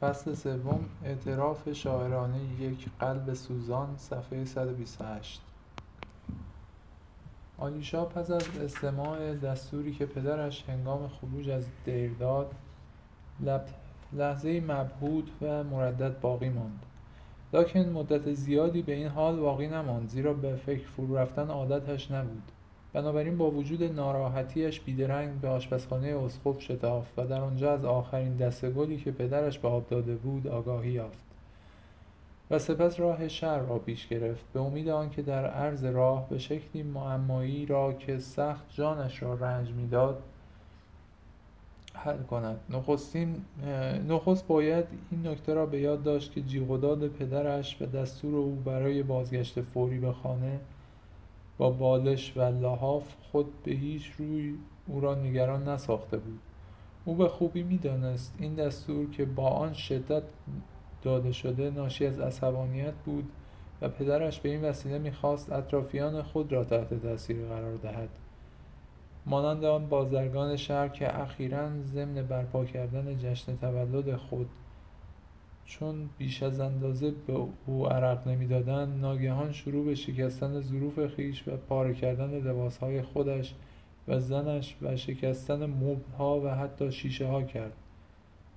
[0.00, 5.40] فصل سوم اعتراف شاعرانه یک قلب سوزان صفحه 128
[7.58, 12.54] آلیوشا پس از استماع دستوری که پدرش هنگام خروج از دیر داد
[14.12, 16.86] لحظهای مبهوت و مردد باقی ماند.
[17.52, 22.42] لکن مدت زیادی به این حال باقی نماند زیرا به فکر فرو رفتن عادتش نبود.
[22.92, 28.70] بنابراین با وجود ناراحتیش بیدرنگ به آشپزخانه اسقف شتافت و در آنجا از آخرین دسته
[28.70, 31.28] گلی که پدرش به آب داده بود آگاهی یافت
[32.50, 34.44] و سپس راه شهر را پیش گرفت.
[34.52, 39.70] به امید آنکه در عرض راه به شکلی معمایی را که سخت جانش را رنج
[39.70, 40.22] می‌داد
[41.94, 42.60] حل کند.
[44.08, 48.36] نخست باید این نکته را به یاد داشت که جیغ و داد پدرش و دستور
[48.36, 50.60] او برای بازگشت فوری به خانه
[51.58, 54.54] با بالش و لحاف خود به هیچ روی
[54.86, 56.40] او را نگران نساخته بود.
[57.04, 60.22] او به خوبی می‌دانست این دستور که با آن شدت
[61.02, 63.30] داده شده ناشی از عصبانیت بود
[63.80, 68.08] و پدرش به این وسیله می‌خواست اطرافیان خود را تحت تاثیر قرار دهد.
[69.26, 74.48] مانند آن بازرگان شهر که اخیرا ضمن برپا کردن جشن تولد خود
[75.68, 81.56] چون بیش از اندازه به او عرق نمی‌دادند ناگهان شروع به شکستن ظروف خویش و
[81.56, 83.54] پاره کردن لباسهای خودش
[84.08, 87.72] و زنش و شکستن مبلها و حتی شیشه ها کرد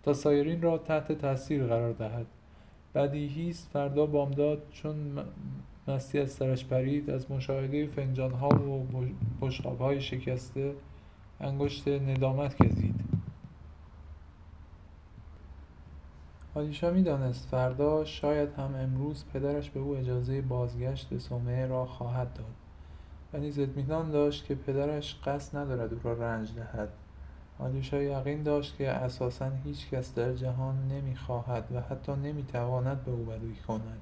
[0.03, 2.25] تا سایرین را تحت تاثیر قرار دهد.
[2.95, 4.95] بدیهی است فردا بامداد چون
[5.87, 7.09] مستی از سرش پرید.
[7.09, 8.85] از مشاهده فنجانها و
[9.41, 10.73] بشقابهای شکسته
[11.39, 13.00] انگشت ندامت گزید.
[16.55, 22.33] آلیشا می‌دانست فردا شاید هم امروز پدرش به او اجازه بازگشت به صومعه را خواهد
[22.33, 22.45] داد.
[23.33, 26.89] و نیز اطمینان داشت که پدرش قصد ندارد او را رنج دهد.
[27.59, 33.55] آلیوشا یقین داشت که اساسا هیچکس در جهان نمی‌خواهد و حتی نمی‌تواند به او بدی
[33.67, 33.99] کند.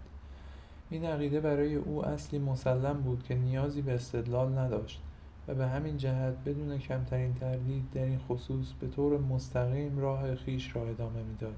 [0.90, 5.02] این عقیده برای او اصلی مسلم بود که نیازی به استدلال نداشت
[5.48, 10.76] و به همین جهت بدون کمترین تردید در این خصوص به طور مستقیم راه خویش
[10.76, 11.56] را ادامه می‌داد.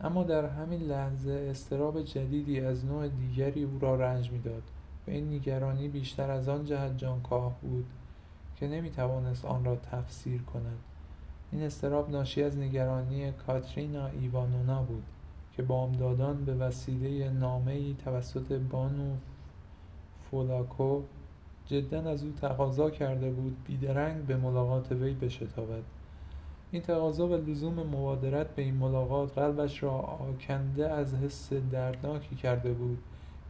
[0.00, 4.62] اما در همین لحظه اضطراب جدیدی از نوع دیگری او را رنج می‌داد
[5.06, 7.86] و این نگرانی بیشتر از آن جهت جانکاه بود
[8.56, 10.78] که نمی‌توانست آن را تفسیر کند.
[11.52, 15.02] این اضطراب ناشی از نگرانی کاترینا ایوانونا بود
[15.56, 19.16] که بامدادان به وسیله نامهای توسط بانو
[20.30, 21.02] فولاکو
[21.66, 25.82] جدا از او تقاضا کرده بود بیدرنگ به ملاقات وی بشتابد.
[26.72, 32.72] این تقاضا و لزوم مبادرت به این ملاقات قلبش را آکنده از حس دردناکی کرده
[32.72, 32.98] بود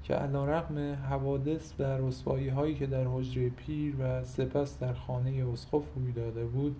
[0.02, 6.12] که علیرغم حوادث و رسواییهایی که در حجره پیر و سپس در خانه اسقف روی
[6.12, 6.76] داده بود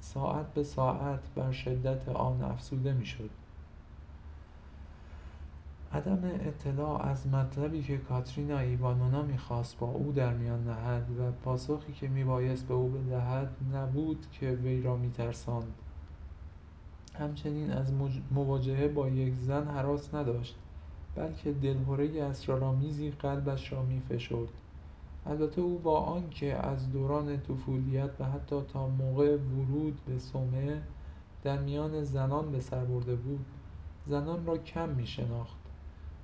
[0.00, 3.30] ساعت به ساعت بر شدت آن افزوده می‌شد.
[5.94, 11.92] عدم اطلاع از مطلبی که کاترینا ایوانونا می‌خواست با او در میان نهد و پاسخی
[11.92, 15.72] که میبایست به او بدهد نبود که وی را میترساند.
[17.14, 17.92] همچنین از
[18.30, 20.56] مواجهه با یک زن هراس نداشت
[21.14, 24.48] بلکه دلهره اسرارآمیزی قلبش را میفشرد.
[25.26, 30.82] البته او با آنکه از دوران طفولیت و حتی تا موقع ورود به صومعه
[31.42, 33.46] در میان زنان به سر برده بود
[34.06, 35.61] زنان را کم میشناخت.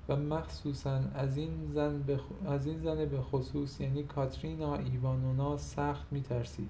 [0.09, 6.69] و مخصوصا از این زن به خصوص یعنی کاترینا ایوانونا سخت میترسید.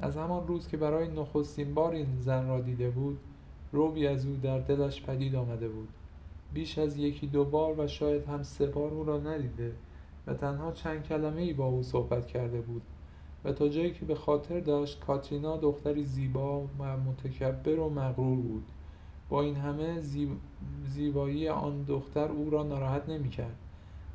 [0.00, 3.18] از همان روز که برای نخستین بار این زن را دیده بود
[3.72, 5.88] رعبی از او در دلش پدید آمده بود.
[6.54, 9.72] بیش از یکی دو بار و شاید هم سه بار او را ندیده
[10.26, 12.82] و تنها چند کلمه ای با او صحبت کرده بود.
[13.44, 18.64] و تا جایی که به خاطر داشت کاترینا دختری زیبا و متکبر و مغرور بود.
[19.28, 20.00] با این همه
[20.86, 23.56] زیبایی آن دختر او را ناراحت نمی‌کرد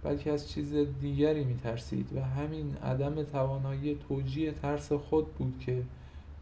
[0.04, 5.84] بلکه از چیز دیگری میترسید و همین عدم توانایی توجیه ترس خود بود که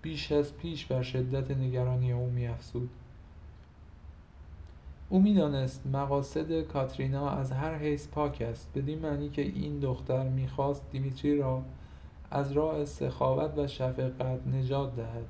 [0.02, 2.90] بیش از پیش بر شدت نگرانی او میافزود.
[5.10, 10.92] او می‌دانست مقاصد کاترینا از هر حیث پاک است بدین معنی که این دختر می‌خواست
[10.92, 11.64] دیمیتری را
[12.32, 15.26] از راه سخاوت و شفقت نجات دهد.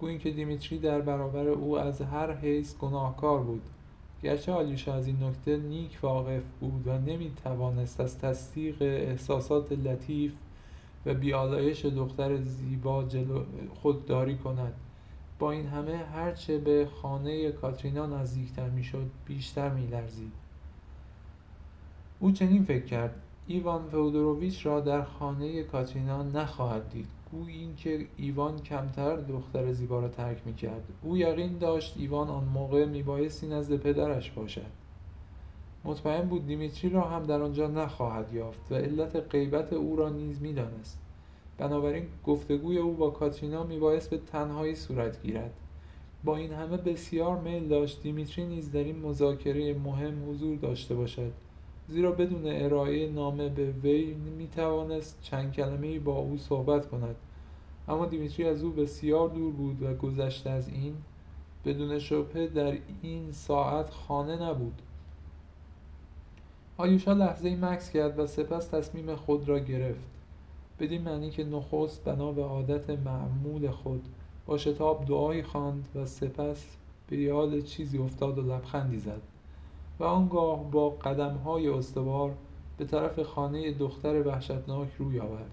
[0.00, 3.62] گویی که دیمیتری در برابر او از هر حیث گناهکار بود.
[4.22, 10.32] گرچه آلیوشا از این نکته نیک واقف بود و نمی‌توانست از تصدیق احساسات لطیف
[11.06, 13.04] و بیالایش دختر زیبا
[13.74, 14.74] خودداری کند.
[15.38, 20.32] با این همه هرچه به خانه کاترینا نزدیکتر می‌شد بیشتر میلرزید.
[22.20, 27.15] او چنین فکر کرد ایوان فئودورویچ را در خانه کاترینا نخواهد دید.
[27.32, 30.84] گویی اینکه ایوان کمتر دختر زیبا را ترک می‌کرد.
[31.02, 34.86] او یقین داشت ایوان آن موقع میبایستی نزد پدرش باشد.
[35.84, 40.42] مطمئن بود دیمیتری را هم در آنجا نخواهد یافت و علت غیبت او را نیز
[40.42, 40.98] می‌دانست.
[41.58, 45.54] بنابراین گفتگوی او با کاترینا میبایست به تنهایی صورت گیرد.
[46.24, 51.32] با این همه بسیار میل داشت دیمیتری نیز در این مذاکره مهم حضور داشته باشد.
[51.88, 57.16] زیرا بدون ارائه نامه به وی می‌توانست چند کلمه با او صحبت کند.
[57.88, 60.94] اما دیمیتری از او بسیار دور بود و گذشته از این
[61.64, 64.82] بدون شبهه در این ساعت خانه نبود.
[66.76, 70.10] آیوشا لحظه مکس کرد و سپس تصمیم خود را گرفت.
[70.80, 74.08] بدین معنی که نخست بنا به عادت معمول خود
[74.46, 76.76] با شتاب دعایی خواند و سپس
[77.08, 79.35] به یاد چیزی افتاد و لبخندی زد.
[79.98, 82.34] و آنگاه با قدمهای استوار
[82.78, 85.50] به طرف خانه دختر وحشتناک روی آورد.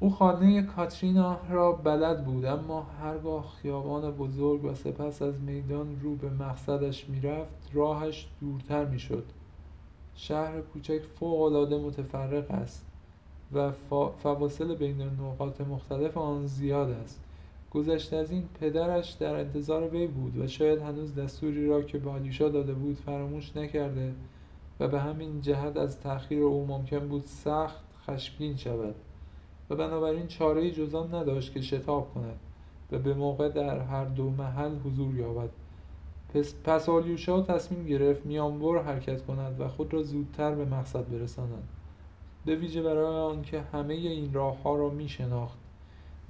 [0.00, 6.16] او خانه کاترینا را بلد بود اما هرگاه خیابان بزرگ و سپس از میدان رو
[6.16, 9.24] به مقصدش می‌رفت راهش دورتر می‌شد.
[10.14, 12.86] شهر کوچک فوقالعاده متفرق است
[13.52, 13.72] و
[14.22, 17.20] فواصل بین نقاط مختلف آن زیاد است.
[17.74, 22.48] گذشته از این پدرش در انتظار وی بود و شاید هنوز دستوری را که آلیوشا
[22.48, 24.14] داده بود فراموش نکرده
[24.80, 28.94] و به همین جهت از تأخیر او ممکن بود سخت خشمگین شود
[29.70, 32.40] و بنابراین چاره جز آن نداشت که شتاب کند
[32.92, 35.50] و به موقع در هر دو محل حضور یابد.
[36.34, 41.68] پس, پس آلیوشا تصمیم گرفت میانبر حرکت کند و خود را زودتر به مقصد برساند.
[42.44, 45.61] به ویژه برای آنکه همه این راهها را می شناخت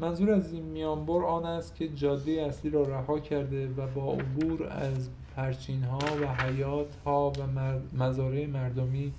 [0.03, 4.67] منظور از این میانبر آن است که جاده اصلی را رها کرده و با عبور
[4.67, 7.43] از پرچین ها و حیات ها و
[7.97, 9.13] مزارع مردمی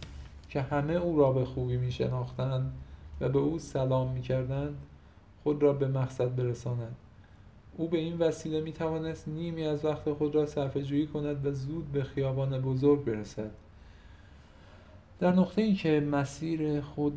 [0.50, 2.74] که همه او را به خوبی می شناختند
[3.22, 4.78] و به او سلام می کردند
[5.44, 6.96] خود را به مقصد برساند.
[7.78, 11.52] او به این وسیله می توانست نیمی از وقت خود را صرفه جویی کند و
[11.52, 13.52] زود به خیابان بزرگ برسد.
[15.20, 17.14] در نقطه ای که مسیر خود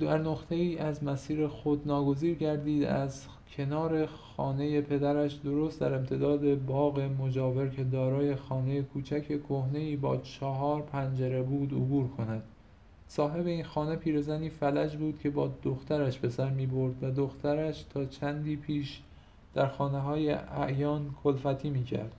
[0.00, 3.26] در نقطه ای از مسیر خود ناگزیر گردید از
[3.56, 10.82] کنار خانه پدرش درست در امتداد باغ مجاور که دارای خانه کوچک کهنه با چهار
[10.82, 12.42] پنجره بود عبور کند.
[13.08, 17.82] صاحب این خانه پیرزنی فلج بود که با دخترش به سر می برد و دخترش
[17.82, 19.00] تا چندی پیش
[19.54, 22.12] در خانه های اعیان کلفتی می کرد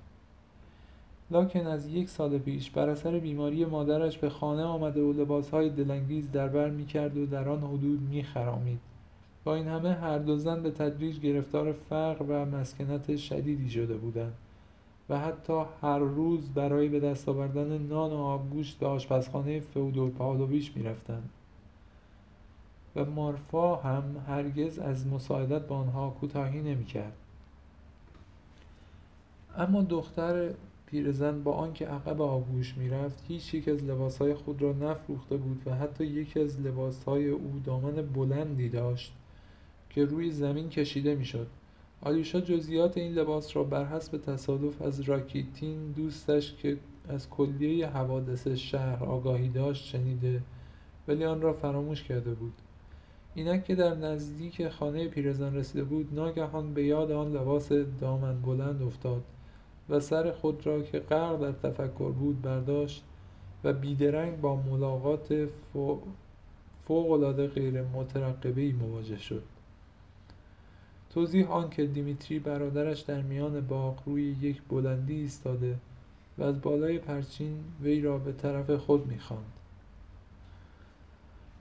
[1.31, 6.31] لاکن از یک سال پیش بر اثر بیماری مادرش به خانه آمده و لباسهای دلانگیز
[6.31, 8.80] در بر می‌کرد و در آن حدود میخرامید.
[9.44, 14.34] با این همه هر دو زن به تدریج گرفتار فقر و مسکنت شدیدی شده بودند
[15.10, 20.72] و حتی هر روز برای به دست آوردن نان و آبگوشت به آشپزخانه فئودور پاولویچ
[20.76, 21.30] می‌رفتند.
[22.96, 27.14] و مارفا هم هرگز از مساعدت با آنها کوتاهی نمی‌کرد.
[29.58, 30.50] اما دختر
[30.92, 35.76] پیرزن با آنکه عقب آغوش می‌رفت هیچ یک از لباسهای خود را نفروخته بود و
[35.76, 39.14] حتی یکی از لباسهای او دامن بلندی داشت
[39.90, 41.48] که روی زمین کشیده می‌شد.
[42.02, 46.78] آلیوشا جزئیات این لباس را بر حسب تصادف از راکیتین دوستش که
[47.10, 50.42] از کلیه حوادث شهر آگاهی داشت شنیده
[51.08, 52.54] ولی آن را فراموش کرده بود.
[53.36, 58.82] اینک که در نزدیک خانه پیرزن رسیده بود ناگهان به یاد آن لباس دامن بلند
[58.82, 59.24] افتاد.
[59.90, 63.04] و سر خود را که غرق در تفکر بود برداشت
[63.64, 65.50] و بیدرنگ با ملاقات
[66.88, 69.44] فوقالعاده غیر مترقبهای مواجه شد.
[71.10, 75.76] توضیح آن که دیمیتری برادرش در میان باغ روی یک بلندی ایستاده
[76.38, 79.54] و از بالای پرچین وی را به طرف خود می‌خواند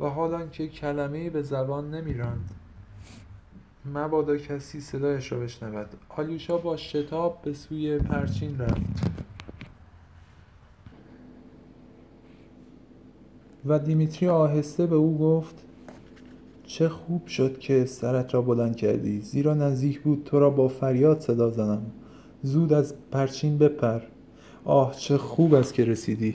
[0.01, 2.51] و حال که کلمهای به زبان نمیراند.
[3.87, 5.87] مبادا کسی صدایش را بشنود.
[6.09, 9.11] آلیوشا با شتاب به سوی پرچین رفت.
[13.67, 15.55] و دیمیتری آهسته به او گفت
[16.67, 19.21] چه خوب شد که سرت را بلند کردی.
[19.21, 21.83] زیرا نزدیک بود تو را با فریاد صدا زنم.
[22.43, 24.01] زود از پرچین بپر.
[24.65, 26.35] آه چه خوب است که رسیدی.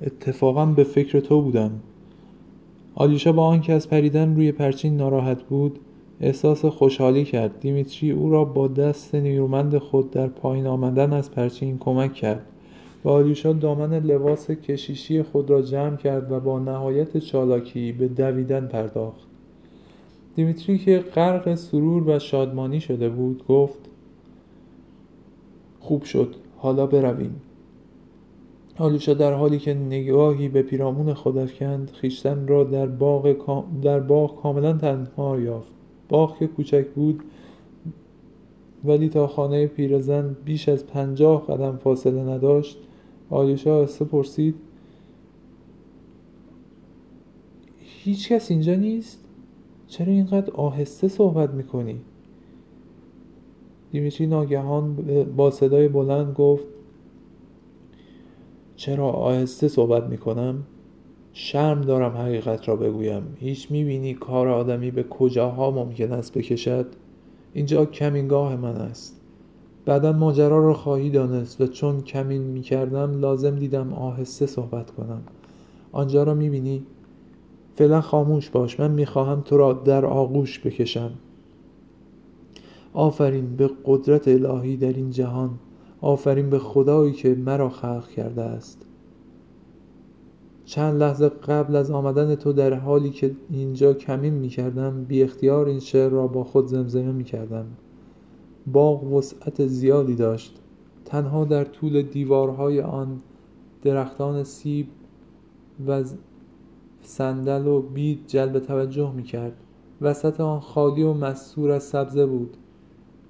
[0.00, 1.70] اتفاقا به فکر تو بودم.
[2.94, 5.80] آلیوشا با آنکه از پریدن روی پرچین ناراحت بود
[6.20, 7.60] احساس خوشحالی کرد.
[7.60, 12.46] دیمیتری او را با دست نیرومند خود در پایین آمدن از پرچین کمک کرد.
[13.04, 18.66] و آلیوشا دامن لباس کشیشی خود را جمع کرد و با نهایت چالاکی به دویدن
[18.66, 19.20] پرداخت.
[20.34, 23.78] دیمیتری که غرق سرور و شادمانی شده بود گفت
[25.80, 26.34] خوب شد.
[26.56, 27.40] حالا برویم.
[28.78, 33.36] آلیوشا در حالی که نگاهی به پیرامون خود افکند خویشتن را در باغ,
[33.82, 35.72] در باغ کاملا تنها یافت.
[36.08, 37.22] باغ که کوچک بود
[38.84, 42.78] ولی تا خانه پیرزن بیش از پنجاه قدم فاصله نداشت
[43.30, 44.54] آلیوشا آهسته پرسید
[47.78, 49.24] هیچ کس اینجا نیست؟
[49.86, 52.00] چرا اینقدر آهسته صحبت می‌کنی؟
[53.90, 54.94] دیمیتری ناگهان
[55.36, 56.64] با صدای بلند گفت
[58.76, 60.64] چرا آهسته صحبت می‌کنم؟
[61.36, 63.22] شرم دارم حقیقت را بگویم.
[63.38, 66.86] هیچ می‌بینی کار آدمی به کجاها ممکن است بکشد؟
[67.52, 69.20] اینجا کمینگاه من است.
[69.84, 75.22] بعدا ماجرا را خواهی دانست و چون کمین می‌کردم لازم دیدم آهسته صحبت کنم.
[75.92, 76.82] آنجا را می‌بینی؟
[77.74, 81.10] فعلا خاموش باش من می‌خواهم تو را در آغوش بکشم.
[82.92, 85.50] آفرین به قدرت الهی در این جهان.
[86.00, 88.83] آفرین به خدایی که مرا خلق کرده است.
[90.64, 95.66] چند لحظه قبل از آمدن تو در حالی که اینجا کمین می کردم بی اختیار
[95.66, 97.66] این شعر را با خود زمزمه می کردم
[98.66, 100.60] باغ وسعت زیادی داشت.
[101.04, 103.20] تنها در طول دیوارهای آن
[103.82, 104.86] درختان سیب
[105.86, 106.04] و
[107.02, 109.56] صندل و بید جلب توجه می کرد
[110.00, 112.56] وسط آن خالی و مستور از سبزه بود.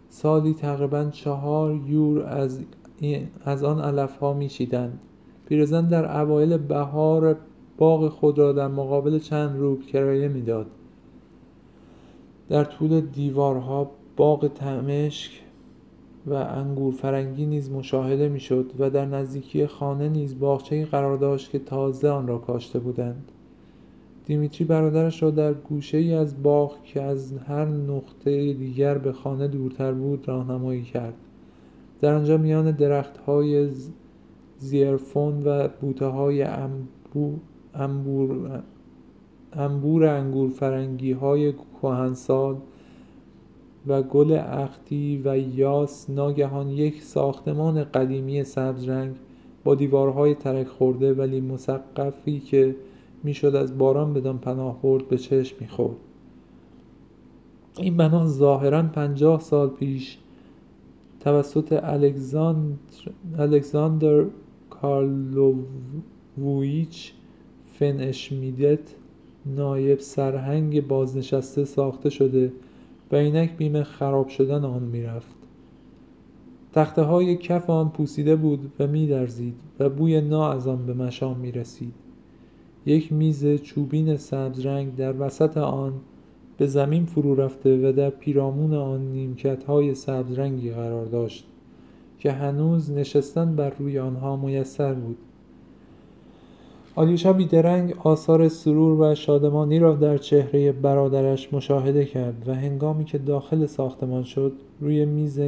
[0.09, 2.61] سالی تقریبا چهار یور از,
[3.45, 5.01] از آن علف ها می شیدند
[5.49, 7.37] پیرزن در اوایل بهار
[7.79, 10.67] باغ خود را در مقابل چند روب کرایه می‌داد.
[12.49, 15.33] در طول دیوارها باغ تمشک
[16.27, 21.59] و انگور فرنگی نیز مشاهده می‌شد و در نزدیکی خانه نیز باغچه‌ای قرار داشت که
[21.59, 23.33] تازه آن را کاشته بودند.
[24.27, 29.49] دیمیتری برادرش را در گوشه ای از باغ که از هر نقطه دیگر به خانه
[29.49, 31.15] دورتر بود راهنمایی کرد.
[32.01, 33.69] در آنجا میان درختهای
[34.65, 35.69] زیرفون و
[36.01, 36.43] های
[37.75, 38.63] انبور,
[39.53, 41.53] انبور انگور فرنگی های
[41.83, 42.57] کهنسال
[43.87, 49.15] و گل اختی و یاس ناگهان یک ساختمان قدیمی سبز رنگ
[49.65, 52.77] با دیوارهای ترک خورده ولی مسقفی که
[53.23, 55.97] می‌شد از باران بدان پناه برد به چشم می‌خورد.
[57.79, 60.19] این بنا ظاهرا پنجاه سال پیش
[61.21, 61.83] توسط
[63.39, 64.25] الکساندر
[66.37, 67.13] کارلوویچ
[67.81, 68.95] اشمیدت
[69.47, 72.53] نایب سرهنگ بازنشسته ساخته شده
[73.13, 75.37] و اینک بیم خراب شدن آن می‌رفت
[76.73, 81.39] تخته های کف آن پوسیده بود و میلرزید و بوی نا از آن به مشام
[81.39, 81.95] می رسید.
[82.87, 85.93] یک میز چوبین سبز رنگ در وسط آن
[86.59, 91.47] به زمین فرو رفته و در پیرامون آن نیمکت های سبز رنگی قرار داشت
[92.25, 95.17] که هنوز نشستن بر روی آنها میسر بود.
[96.95, 103.19] آلیوشا بیدرنگ آثار سرور و شادمانی را در چهره برادرش مشاهده کرد و هنگامی که
[103.19, 105.41] داخل ساختمان شد روی میز,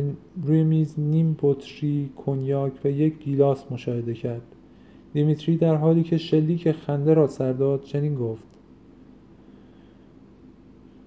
[0.44, 4.42] روی میز نیم بطری کنیاک و یک گیلاس مشاهده کرد.
[5.12, 8.44] دیمیتری در حالی که شلیک خنده را سر داد چنین گفت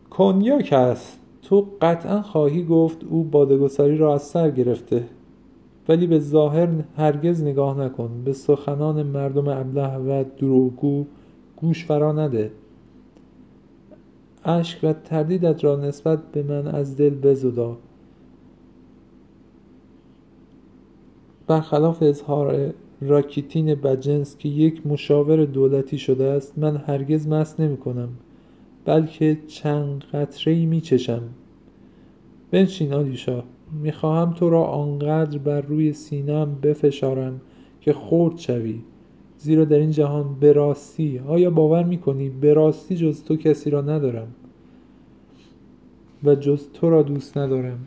[0.10, 1.20] کنیاک است.
[1.42, 5.04] تو قطعا خواهی گفت او بادگساری را از سر گرفته.
[5.90, 8.22] ولی به ظاهر هرگز نگاه نکن.
[8.26, 11.06] به سخنان مردم ابله و دروغگو
[11.58, 12.52] گوش فرا نده.
[14.46, 17.78] اشک و تردیدت را نسبت به من از دل بزدا.
[21.48, 28.10] برخلاف اظهار راکیتین بجنس که یک مشاور دولتی شده است من هرگز مست نمی کنم
[28.86, 31.22] بلکه چند قطره ای می چشم.
[32.52, 33.44] بنشین آلیشا.
[33.72, 37.42] می‌خواهم تو را آنقدر بر روی سینم بفشارم
[37.82, 38.80] که خرد شوی.
[39.38, 43.82] زیرا در این جهان به راستی آیا باور می‌کنی به راستی جز تو کسی را
[43.82, 44.28] ندارم؟
[46.24, 47.80] و جز تو را دوست ندارم.